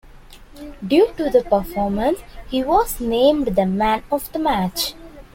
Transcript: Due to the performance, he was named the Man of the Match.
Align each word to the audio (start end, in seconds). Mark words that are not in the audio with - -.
Due 0.87 1.13
to 1.15 1.29
the 1.29 1.43
performance, 1.43 2.17
he 2.49 2.63
was 2.63 2.99
named 2.99 3.49
the 3.55 3.67
Man 3.67 4.01
of 4.11 4.31
the 4.31 4.39
Match. 4.39 4.95